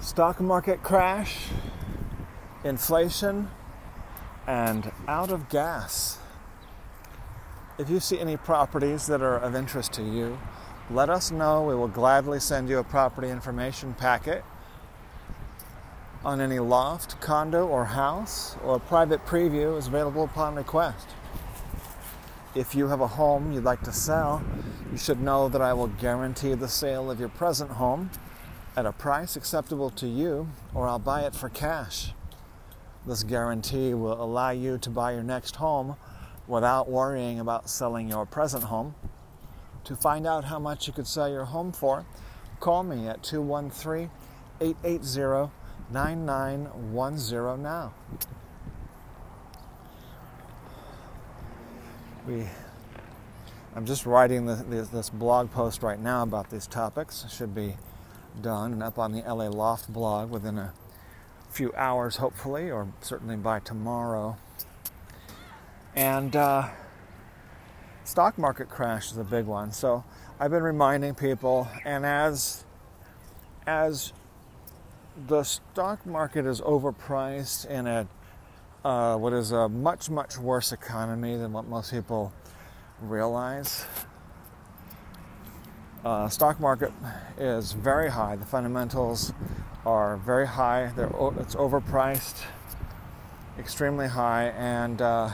[0.00, 1.48] stock market crash,
[2.64, 3.50] inflation,
[4.46, 6.18] and out of gas.
[7.78, 10.38] If you see any properties that are of interest to you,
[10.90, 11.64] let us know.
[11.64, 14.42] We will gladly send you a property information packet
[16.24, 21.08] on any loft, condo, or house, or a private preview is available upon request.
[22.54, 24.42] If you have a home you'd like to sell,
[24.90, 28.10] you should know that I will guarantee the sale of your present home
[28.76, 32.12] at a price acceptable to you, or I'll buy it for cash.
[33.06, 35.96] This guarantee will allow you to buy your next home
[36.46, 38.94] without worrying about selling your present home.
[39.84, 42.04] To find out how much you could sell your home for,
[42.60, 44.10] call me at 213
[44.60, 45.50] 880
[45.90, 47.94] 9910 now.
[52.26, 52.46] We,
[53.74, 57.24] I'm just writing the, this, this blog post right now about these topics.
[57.30, 57.76] Should be
[58.40, 60.72] done and up on the LA Loft blog within a
[61.50, 64.36] few hours, hopefully, or certainly by tomorrow.
[65.94, 66.68] And uh,
[68.04, 69.72] stock market crash is a big one.
[69.72, 70.04] So
[70.38, 72.64] I've been reminding people, and as
[73.66, 74.12] as
[75.26, 78.08] the stock market is overpriced in a
[78.84, 82.32] uh, what is a much much worse economy than what most people
[83.02, 83.84] realize.
[86.02, 86.90] Uh, stock market
[87.36, 88.34] is very high.
[88.34, 89.34] The fundamentals
[89.84, 90.90] are very high.
[90.96, 92.42] They're, it's overpriced,
[93.58, 95.28] extremely high, and uh,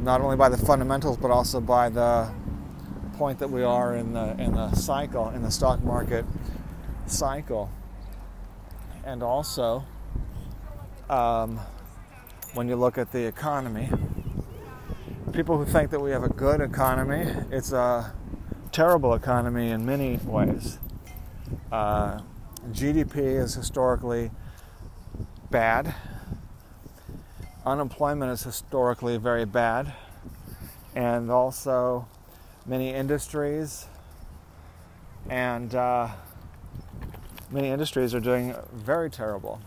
[0.00, 2.28] not only by the fundamentals but also by the
[3.18, 6.24] point that we are in the in the cycle in the stock market
[7.06, 7.70] cycle,
[9.04, 9.84] and also
[11.08, 11.60] um,
[12.54, 13.88] when you look at the economy.
[15.32, 18.12] People who think that we have a good economy, it's a
[18.72, 20.78] terrible economy in many ways.
[21.70, 22.20] Uh,
[22.70, 24.30] GDP is historically
[25.50, 25.94] bad.
[27.66, 29.92] Unemployment is historically very bad.
[30.94, 32.08] And also,
[32.66, 33.86] many industries
[35.28, 36.08] and uh,
[37.50, 39.60] many industries are doing very terrible.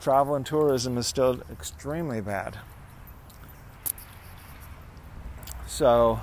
[0.00, 2.58] Travel and tourism is still extremely bad.
[5.66, 6.20] So,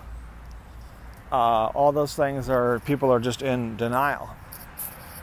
[1.33, 4.29] uh, all those things are people are just in denial.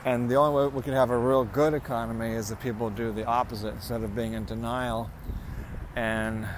[0.05, 3.13] And the only way we can have a real good economy is if people do
[3.13, 5.09] the opposite instead of being in denial
[5.95, 6.49] and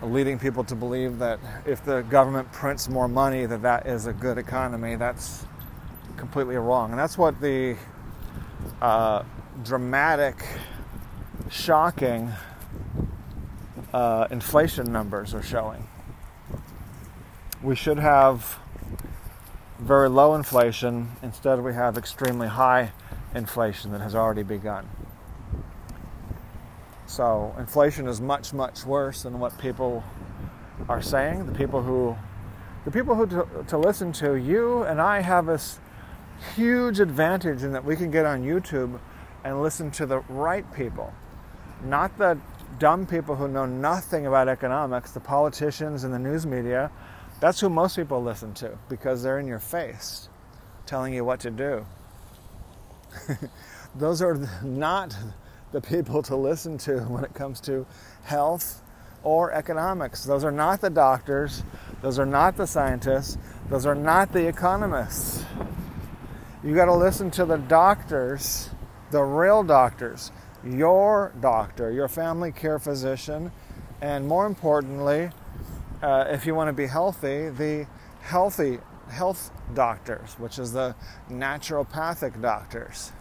[0.00, 4.12] leading people to believe that if the government prints more money that that is a
[4.12, 4.96] good economy.
[4.96, 5.44] That's
[6.16, 6.90] completely wrong.
[6.90, 7.76] And that's what the
[8.80, 9.22] uh,
[9.64, 10.46] dramatic
[11.50, 12.30] shocking
[13.92, 15.86] uh, inflation numbers are showing
[17.62, 18.58] we should have
[19.78, 21.10] very low inflation.
[21.22, 22.92] Instead, we have extremely high
[23.34, 24.88] inflation that has already begun.
[27.06, 30.04] So, inflation is much, much worse than what people
[30.88, 31.46] are saying.
[31.46, 32.16] The people who,
[32.84, 35.80] the people who to, to listen to you and I have this
[36.54, 39.00] huge advantage in that we can get on YouTube
[39.42, 41.12] and listen to the right people,
[41.82, 42.38] not the
[42.78, 46.90] dumb people who know nothing about economics, the politicians and the news media
[47.40, 50.28] that's who most people listen to because they're in your face
[50.86, 51.86] telling you what to do.
[53.94, 55.16] Those are not
[55.72, 57.86] the people to listen to when it comes to
[58.24, 58.82] health
[59.22, 60.24] or economics.
[60.24, 61.62] Those are not the doctors.
[62.02, 63.36] Those are not the scientists.
[63.68, 65.44] Those are not the economists.
[66.64, 68.70] You got to listen to the doctors,
[69.10, 70.32] the real doctors,
[70.64, 73.52] your doctor, your family care physician,
[74.00, 75.30] and more importantly,
[76.02, 77.86] uh, if you want to be healthy, the
[78.20, 78.78] healthy
[79.10, 80.94] health doctors, which is the
[81.30, 83.12] naturopathic doctors.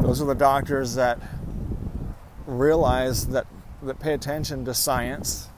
[0.00, 1.18] Those are the doctors that
[2.46, 3.46] realize that,
[3.82, 5.48] that pay attention to science,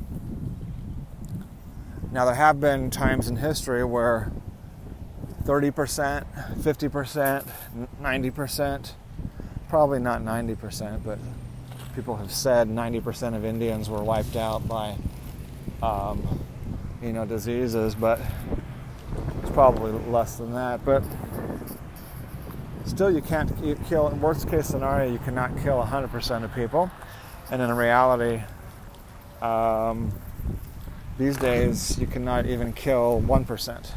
[2.12, 4.32] Now, there have been times in history where
[5.48, 6.26] 30%,
[6.60, 7.46] 50%,
[8.02, 8.92] 90%,
[9.70, 11.18] probably not 90%, but
[11.96, 14.94] people have said 90% of Indians were wiped out by,
[15.82, 16.44] um,
[17.02, 18.20] you know, diseases, but
[19.42, 20.84] it's probably less than that.
[20.84, 21.02] But
[22.86, 23.50] still, you can't
[23.88, 24.10] kill.
[24.10, 26.92] In worst case scenario, you cannot kill 100% of people,
[27.52, 28.44] and in reality,
[29.42, 30.12] um,
[31.18, 33.92] these days you cannot even kill 1%.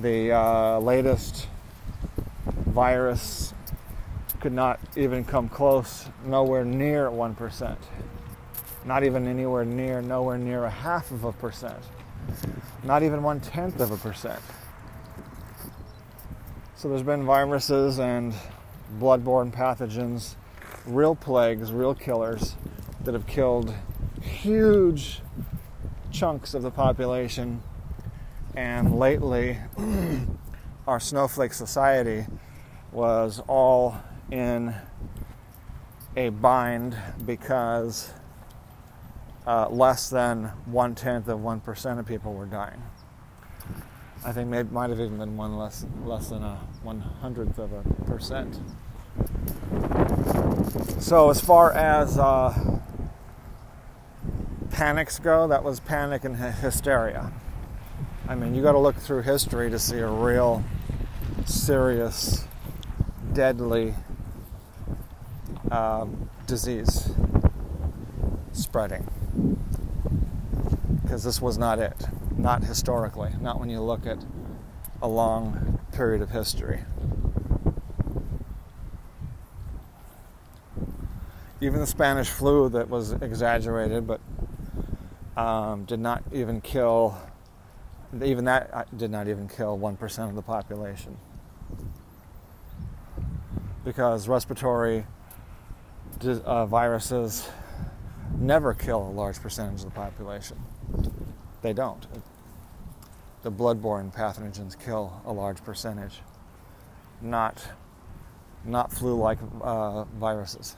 [0.00, 1.46] The uh, latest
[2.66, 3.52] virus
[4.40, 7.76] could not even come close, nowhere near 1%.
[8.86, 11.82] Not even anywhere near, nowhere near a half of a percent.
[12.82, 14.40] Not even one tenth of a percent.
[16.76, 18.32] So there's been viruses and
[18.98, 20.36] bloodborne pathogens,
[20.86, 22.56] real plagues, real killers
[23.04, 23.74] that have killed
[24.22, 25.20] huge
[26.10, 27.62] chunks of the population.
[28.56, 29.58] And lately,
[30.86, 32.26] our snowflake society
[32.92, 33.96] was all
[34.30, 34.74] in
[36.16, 38.12] a bind because
[39.46, 42.82] uh, less than one tenth of one percent of people were dying.
[44.24, 47.72] I think it might have even been one less less than a one hundredth of
[47.72, 48.60] a percent.
[51.00, 52.80] So as far as uh,
[54.70, 57.32] panics go, that was panic and hysteria.
[58.30, 60.62] I mean, you got to look through history to see a real
[61.46, 62.44] serious,
[63.32, 63.96] deadly
[65.68, 66.06] uh,
[66.46, 67.10] disease
[68.52, 69.04] spreading.
[71.02, 72.06] Because this was not it.
[72.38, 73.32] Not historically.
[73.40, 74.24] Not when you look at
[75.02, 76.84] a long period of history.
[81.60, 84.20] Even the Spanish flu that was exaggerated, but
[85.36, 87.18] um, did not even kill,
[88.22, 91.16] even that uh, did not even kill 1% of the population.
[93.84, 95.06] Because respiratory
[96.24, 97.48] uh, viruses
[98.38, 100.58] never kill a large percentage of the population.
[101.62, 102.06] They don't.
[103.42, 106.20] The bloodborne pathogens kill a large percentage,
[107.22, 107.62] not,
[108.64, 110.76] not flu like uh, viruses.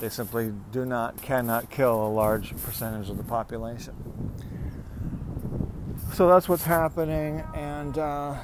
[0.00, 3.94] They simply do not, cannot kill a large percentage of the population.
[6.16, 8.36] So that's what's happening, and uh,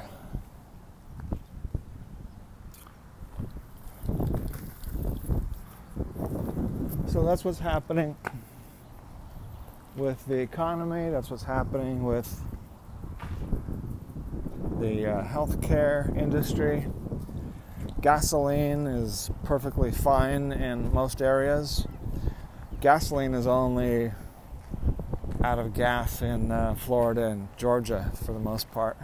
[7.07, 8.15] so that's what's happening
[9.95, 11.09] with the economy.
[11.09, 12.43] That's what's happening with
[14.79, 16.85] the uh, healthcare industry.
[18.01, 21.87] Gasoline is perfectly fine in most areas.
[22.81, 24.11] Gasoline is only
[25.43, 28.97] out of gas in uh, Florida and Georgia for the most part.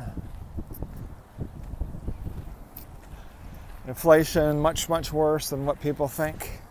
[3.87, 6.61] Inflation much much worse than what people think,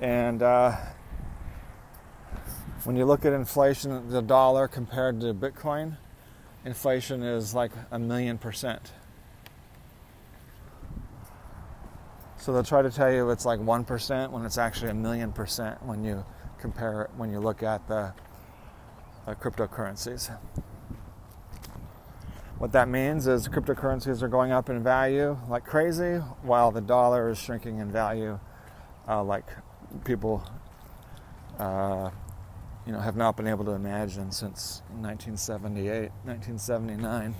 [0.00, 0.74] and uh,
[2.84, 5.96] when you look at inflation, the dollar compared to Bitcoin,
[6.64, 8.92] inflation is like a million percent.
[12.38, 15.82] So they'll try to tell you it's like 1% when it's actually a million percent
[15.82, 16.22] when you
[16.58, 18.12] compare it, when you look at the
[19.26, 20.36] uh, cryptocurrencies.
[22.58, 27.28] What that means is cryptocurrencies are going up in value like crazy while the dollar
[27.30, 28.38] is shrinking in value
[29.08, 29.46] uh, like
[30.04, 30.42] people
[31.58, 32.10] uh,
[32.86, 37.34] you know, have not been able to imagine since 1978, 1979.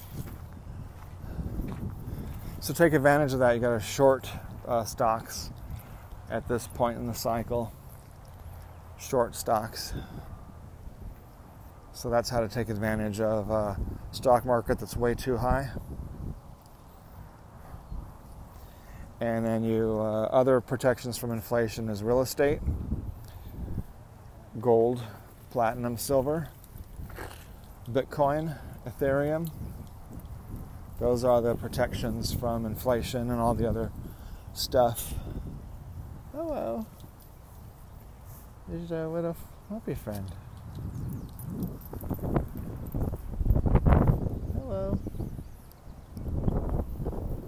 [2.61, 3.53] So take advantage of that.
[3.53, 4.29] You got to short
[4.67, 5.51] uh, stocks
[6.31, 7.73] at this point in the cycle.
[8.99, 9.93] Short stocks.
[11.95, 13.79] So that's how to take advantage of a
[14.11, 15.71] stock market that's way too high.
[19.21, 22.59] And then you uh, other protections from inflation is real estate,
[24.61, 25.03] gold,
[25.51, 26.49] platinum, silver,
[27.89, 29.49] Bitcoin, Ethereum.
[30.99, 33.93] Those are the protections from inflation and all the other
[34.53, 35.15] stuff.
[36.33, 36.85] Hello.
[38.67, 39.37] There's a little
[39.69, 40.29] puppy friend.
[44.55, 44.99] Hello.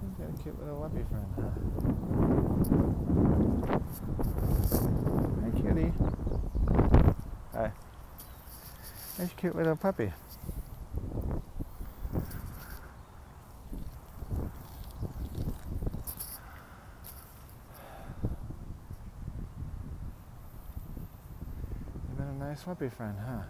[0.01, 1.51] You got a cute little puppy friend, huh?
[5.41, 5.93] Hi, cutie.
[7.53, 7.71] Hi.
[9.19, 10.11] Nice cute little puppy.
[22.09, 23.43] You got a nice puppy friend, huh?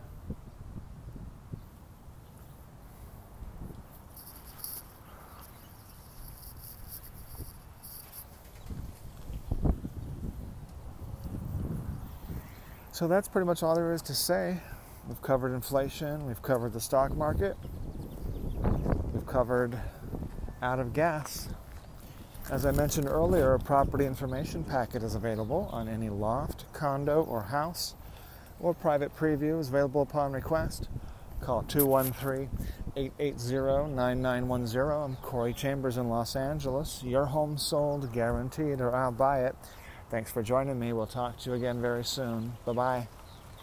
[12.98, 14.58] So that's pretty much all there is to say.
[15.08, 17.56] We've covered inflation, we've covered the stock market,
[19.13, 19.80] we've covered
[20.63, 21.48] out of gas.
[22.50, 27.44] As I mentioned earlier, a property information packet is available on any loft, condo, or
[27.44, 27.94] house,
[28.60, 30.89] or private preview is available upon request.
[31.39, 32.50] Call 213
[32.96, 34.82] 880 9910.
[34.89, 37.04] I'm Corey Chambers in Los Angeles.
[37.04, 39.56] Your home sold, guaranteed, or I'll buy it.
[40.09, 40.93] Thanks for joining me.
[40.93, 42.53] We'll talk to you again very soon.
[42.65, 43.07] Bye bye.